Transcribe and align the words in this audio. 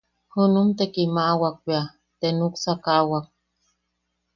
Junum 0.33 0.67
te 0.77 0.85
kimaʼawak 0.93 1.55
bea, 1.65 1.83
te 2.19 2.27
nuksakaʼawak. 2.37 3.25